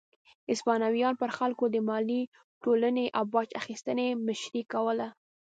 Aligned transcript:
هسپانویانو 0.51 1.19
پر 1.21 1.29
خلکو 1.37 1.65
د 1.69 1.77
مالیې 1.89 2.29
ټولونې 2.63 3.05
او 3.17 3.23
باج 3.33 3.49
اخیستنې 3.61 4.07
مشري 4.27 4.61
کوله. 4.73 5.07